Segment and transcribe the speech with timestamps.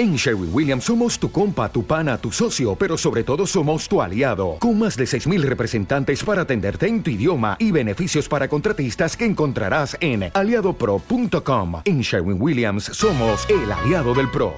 [0.00, 4.00] En Sherwin Williams somos tu compa, tu pana, tu socio, pero sobre todo somos tu
[4.00, 9.14] aliado, con más de 6.000 representantes para atenderte en tu idioma y beneficios para contratistas
[9.14, 11.82] que encontrarás en aliadopro.com.
[11.84, 14.54] En Sherwin Williams somos el aliado del PRO.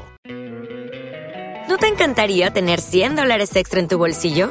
[1.68, 4.50] ¿No te encantaría tener 100 dólares extra en tu bolsillo?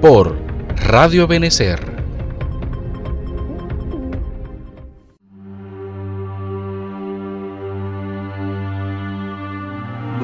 [0.00, 0.36] Por
[0.86, 1.98] Radio Benecer.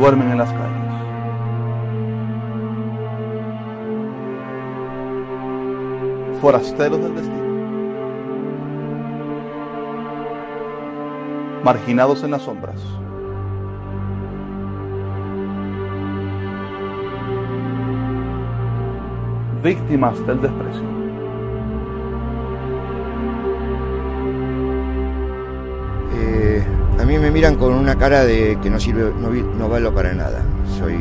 [0.05, 0.95] duermen en las calles.
[6.41, 7.45] Forasteros del destino.
[11.63, 12.81] Marginados en las sombras.
[19.65, 20.83] Víctimas del desprecio.
[26.15, 26.63] Eh,
[27.01, 30.13] a mí me miran con una cara de que no sirve, no, no valgo para
[30.13, 30.43] nada.
[30.79, 30.99] Soy,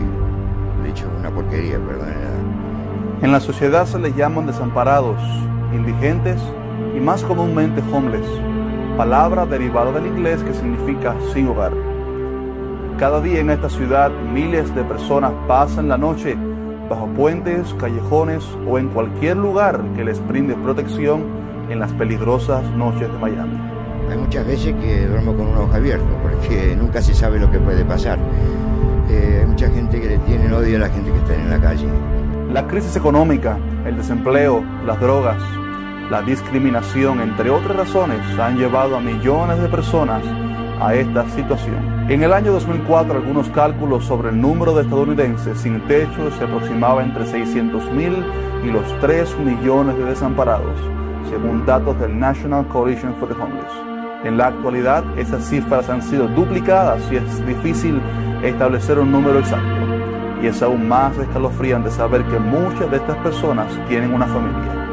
[0.81, 2.07] de hecho, una porquería, perdón.
[3.21, 5.21] En la sociedad se les llaman desamparados,
[5.73, 6.41] indigentes
[6.95, 8.27] y más comúnmente homeless,
[8.95, 11.73] palabra derivada del inglés que significa sin hogar.
[12.97, 16.37] Cada día en esta ciudad miles de personas pasan la noche
[16.89, 21.23] bajo puentes, callejones o en cualquier lugar que les brinde protección
[21.69, 23.57] en las peligrosas noches de Miami.
[24.09, 27.59] Hay muchas veces que duermo con un ojo abierto porque nunca se sabe lo que
[27.59, 28.19] puede pasar.
[29.09, 31.59] Eh, hay mucha gente que le tiene odio a la gente que está en la
[31.59, 31.87] calle.
[32.51, 35.41] La crisis económica, el desempleo, las drogas,
[36.11, 40.23] la discriminación, entre otras razones, han llevado a millones de personas
[40.79, 42.05] a esta situación.
[42.09, 47.03] En el año 2004, algunos cálculos sobre el número de estadounidenses sin techo se aproximaba
[47.03, 48.23] entre 600 mil
[48.63, 50.77] y los 3 millones de desamparados,
[51.29, 53.93] según datos del National Coalition for the Homeless.
[54.23, 58.01] En la actualidad, esas cifras han sido duplicadas y es difícil
[58.41, 59.67] establecer un número exacto.
[60.41, 64.83] Y es aún más escalofriante saber que muchas de estas personas tienen una familia.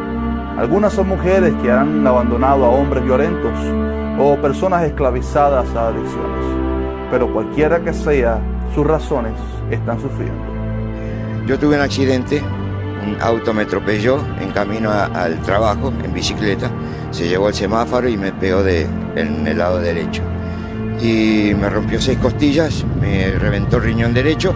[0.58, 3.52] Algunas son mujeres que han abandonado a hombres violentos
[4.20, 6.44] o personas esclavizadas a adicciones.
[7.10, 8.38] Pero cualquiera que sea
[8.74, 9.32] sus razones,
[9.70, 10.44] están sufriendo.
[11.46, 12.42] Yo tuve un accidente,
[13.06, 16.70] un auto me atropelló en camino al trabajo en bicicleta,
[17.10, 18.86] se llevó el semáforo y me pegó de,
[19.16, 20.22] en el lado derecho.
[21.00, 24.54] Y me rompió seis costillas, me reventó el riñón derecho,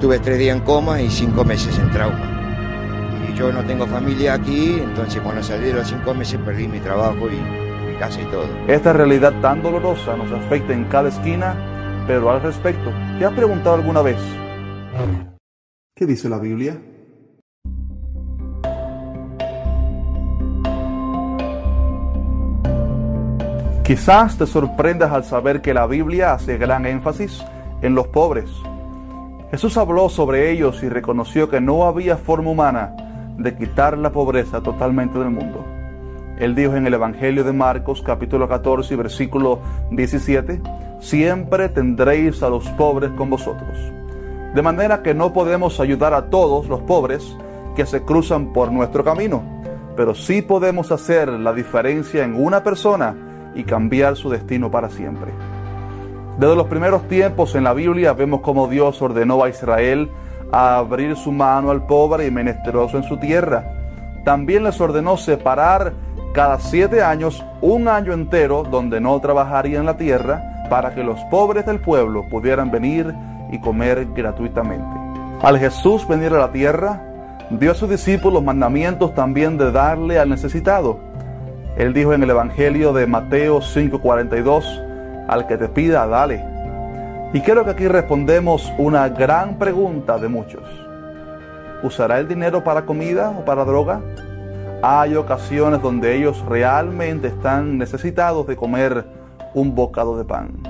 [0.00, 2.34] tuve tres días en coma y cinco meses en trauma.
[3.34, 7.28] Yo no tengo familia aquí, entonces cuando salí de los cinco meses perdí mi trabajo
[7.28, 7.67] y
[8.06, 8.46] y todo.
[8.68, 13.74] Esta realidad tan dolorosa nos afecta en cada esquina, pero al respecto, ¿te has preguntado
[13.74, 14.18] alguna vez?
[15.96, 16.78] ¿Qué dice la Biblia?
[23.82, 27.42] Quizás te sorprendas al saber que la Biblia hace gran énfasis
[27.82, 28.48] en los pobres.
[29.50, 32.94] Jesús habló sobre ellos y reconoció que no había forma humana
[33.38, 35.64] de quitar la pobreza totalmente del mundo.
[36.40, 39.60] Él dijo en el Evangelio de Marcos capítulo 14 versículo
[39.90, 40.60] 17,
[41.00, 43.76] siempre tendréis a los pobres con vosotros.
[44.54, 47.36] De manera que no podemos ayudar a todos los pobres
[47.74, 49.42] que se cruzan por nuestro camino,
[49.96, 53.16] pero sí podemos hacer la diferencia en una persona
[53.56, 55.32] y cambiar su destino para siempre.
[56.38, 60.08] Desde los primeros tiempos en la Biblia vemos cómo Dios ordenó a Israel
[60.52, 63.64] a abrir su mano al pobre y menesteroso en su tierra.
[64.24, 65.94] También les ordenó separar
[66.38, 71.66] cada siete años un año entero donde no trabajarían la tierra para que los pobres
[71.66, 73.12] del pueblo pudieran venir
[73.50, 74.86] y comer gratuitamente.
[75.42, 77.02] Al Jesús venir a la tierra,
[77.50, 81.00] dio a sus discípulos mandamientos también de darle al necesitado.
[81.76, 84.80] Él dijo en el Evangelio de Mateo 5:42,
[85.26, 86.44] al que te pida, dale.
[87.32, 90.62] Y creo que aquí respondemos una gran pregunta de muchos.
[91.82, 94.00] ¿Usará el dinero para comida o para droga?
[94.82, 99.06] Hay ocasiones donde ellos realmente están necesitados de comer
[99.54, 100.62] un bocado de pan.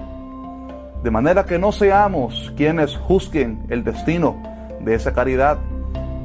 [1.03, 4.43] De manera que no seamos quienes juzguen el destino
[4.81, 5.59] de esa caridad,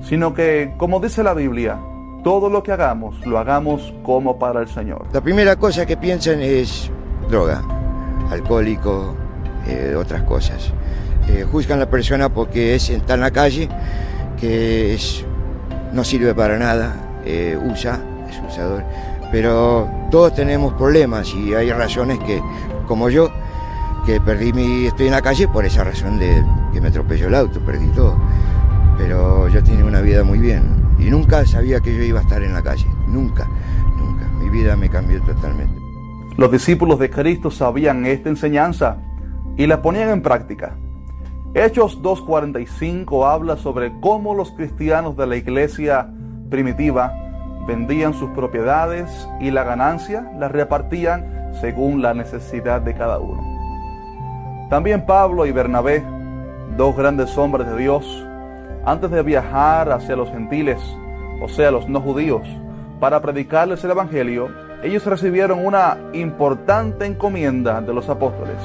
[0.02, 1.78] sino que, como dice la Biblia,
[2.24, 5.06] todo lo que hagamos lo hagamos como para el Señor.
[5.12, 6.90] La primera cosa que piensan es
[7.30, 7.62] droga,
[8.32, 9.14] alcohólico,
[9.68, 10.72] eh, otras cosas.
[11.28, 13.70] eh, juzgan a la persona porque es, está en la calle,
[14.40, 14.98] que
[15.94, 18.00] no sirve para nada, eh, usa,
[18.30, 18.84] es usador.
[19.32, 22.42] Pero todos tenemos problemas y hay razones que,
[22.88, 23.30] como yo,
[24.06, 27.36] que perdí mi, estoy en la calle por esa razón de que me atropelló el
[27.36, 28.16] auto, perdí todo.
[28.98, 30.64] Pero yo tenía una vida muy bien
[31.00, 33.48] y nunca sabía que yo iba a estar en la calle, nunca,
[33.98, 34.28] nunca.
[34.40, 35.82] Mi vida me cambió totalmente.
[36.38, 38.98] Los discípulos de Cristo sabían esta enseñanza
[39.58, 40.76] y la ponían en práctica.
[41.54, 46.12] Hechos 2.45 habla sobre cómo los cristianos de la iglesia
[46.54, 47.12] primitiva
[47.66, 53.42] vendían sus propiedades y la ganancia la repartían según la necesidad de cada uno.
[54.70, 56.04] También Pablo y Bernabé,
[56.78, 58.06] dos grandes hombres de Dios,
[58.86, 60.78] antes de viajar hacia los gentiles,
[61.42, 62.48] o sea, los no judíos,
[63.00, 64.50] para predicarles el Evangelio,
[64.84, 68.60] ellos recibieron una importante encomienda de los apóstoles,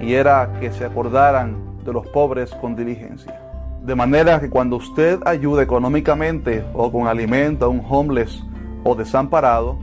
[0.00, 3.45] y era que se acordaran de los pobres con diligencia.
[3.86, 8.44] De manera que cuando usted ayude económicamente o con alimento a un homeless
[8.82, 9.78] o desamparado,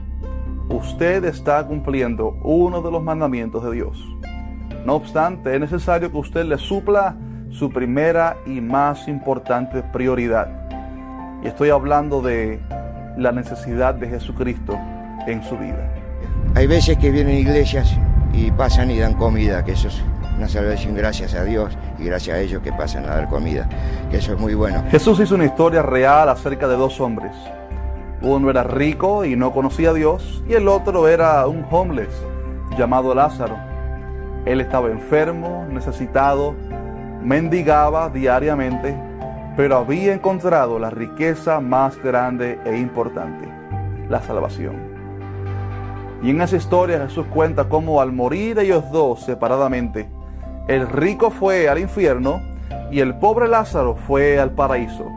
[0.68, 3.98] usted está cumpliendo uno de los mandamientos de Dios.
[4.84, 7.16] No obstante, es necesario que usted le supla
[7.48, 10.48] su primera y más importante prioridad.
[11.42, 12.60] Y estoy hablando de
[13.16, 14.78] la necesidad de Jesucristo
[15.26, 15.90] en su vida.
[16.54, 17.96] Hay veces que vienen iglesias
[18.34, 20.04] y pasan y dan comida, que eso es
[20.36, 23.68] una salvación gracias a Dios y gracias a ellos que pasan a dar comida,
[24.10, 24.82] que eso es muy bueno.
[24.90, 27.32] Jesús hizo una historia real acerca de dos hombres.
[28.22, 32.14] Uno era rico y no conocía a Dios y el otro era un homeless
[32.76, 33.56] llamado Lázaro.
[34.44, 36.54] Él estaba enfermo, necesitado,
[37.22, 38.94] mendigaba diariamente,
[39.56, 43.48] pero había encontrado la riqueza más grande e importante,
[44.08, 44.94] la salvación.
[46.22, 50.08] Y en esa historia Jesús cuenta cómo al morir ellos dos separadamente,
[50.66, 52.40] el rico fue al infierno
[52.90, 55.10] y el pobre Lázaro fue al paraíso,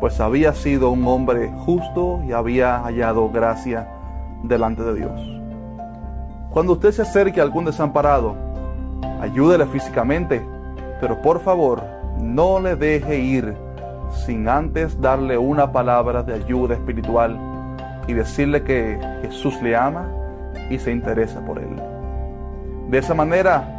[0.00, 3.88] pues había sido un hombre justo y había hallado gracia
[4.42, 5.20] delante de Dios.
[6.50, 8.34] Cuando usted se acerque a algún desamparado,
[9.20, 10.42] ayúdele físicamente,
[11.00, 11.82] pero por favor
[12.18, 13.54] no le deje ir
[14.24, 17.38] sin antes darle una palabra de ayuda espiritual
[18.06, 20.08] y decirle que Jesús le ama
[20.70, 21.76] y se interesa por él.
[22.88, 23.75] De esa manera,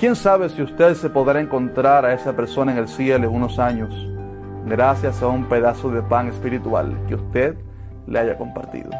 [0.00, 3.58] quién sabe si usted se podrá encontrar a esa persona en el cielo en unos
[3.58, 3.92] años,
[4.64, 7.54] gracias a un pedazo de pan espiritual que usted
[8.06, 8.90] le haya compartido.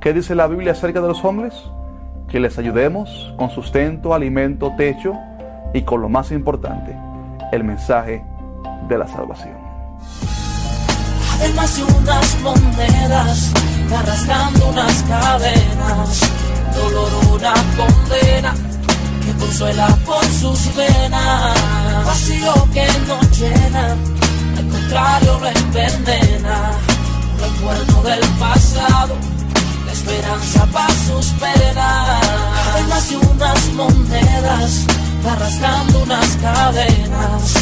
[0.00, 1.52] ¿Qué dice la Biblia acerca de los hombres?
[2.28, 5.12] Que les ayudemos con sustento, alimento, techo
[5.74, 6.96] y con lo más importante,
[7.52, 8.24] el mensaje
[8.88, 9.56] de la salvación.
[19.38, 23.96] Consuela por sus venas, vacío que no llena,
[24.56, 26.72] al contrario lo envenena,
[27.40, 29.16] recuerdo del pasado,
[29.86, 34.86] la esperanza para sus penas, de unas monedas,
[35.26, 37.54] arrastrando unas cadenas,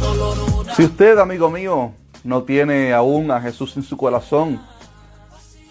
[0.00, 0.74] dolor una...
[0.74, 1.92] Si usted, amigo mío,
[2.24, 4.60] no tiene aún a Jesús en su corazón,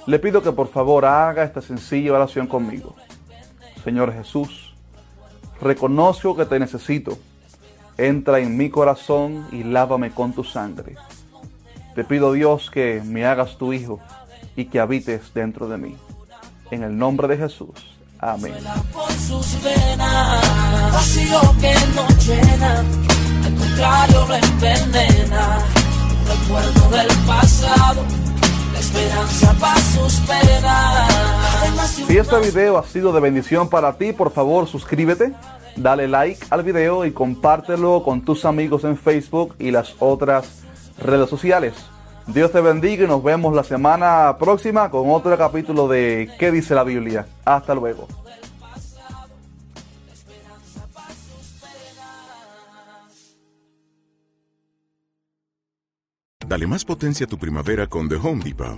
[0.06, 2.96] le pido que por favor haga esta sencilla oración conmigo.
[3.84, 4.69] Señor Jesús,
[5.62, 7.18] reconozco que te necesito.
[7.98, 10.96] Entra en mi corazón y lávame con tu sangre.
[11.96, 14.00] Te pido Dios que me hagas tu hijo
[14.56, 15.98] y que habites dentro de mí.
[16.72, 17.98] En el nombre de Jesús.
[18.20, 18.54] Amén.
[26.28, 28.04] recuerdo del pasado,
[28.74, 29.50] la esperanza.
[32.20, 35.34] Este video ha sido de bendición para ti, por favor suscríbete,
[35.78, 40.64] dale like al video y compártelo con tus amigos en Facebook y las otras
[40.98, 41.76] redes sociales.
[42.28, 46.76] Dios te bendiga y nos vemos la semana próxima con otro capítulo de ¿Qué dice
[46.76, 47.26] la Biblia?
[47.46, 48.06] Hasta luego.
[56.46, 58.78] Dale más potencia a tu primavera con The Home Depot.